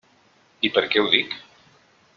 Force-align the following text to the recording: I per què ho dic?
I 0.69 0.71
per 0.79 0.85
què 0.95 1.03
ho 1.05 1.13
dic? 1.17 1.39